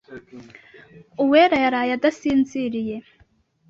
Uwera 1.23 1.55
yaraye 1.63 1.91
adasinziriye. 1.97 2.95